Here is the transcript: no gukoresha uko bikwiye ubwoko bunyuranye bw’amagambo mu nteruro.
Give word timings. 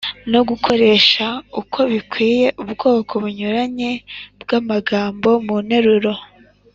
no 0.31 0.41
gukoresha 0.49 1.25
uko 1.61 1.79
bikwiye 1.91 2.47
ubwoko 2.63 3.13
bunyuranye 3.23 3.91
bw’amagambo 4.41 5.29
mu 5.47 5.57
nteruro. 5.65 6.13